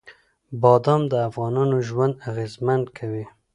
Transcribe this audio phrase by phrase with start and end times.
[0.61, 3.25] بادام د افغانانو ژوند اغېزمن کوي.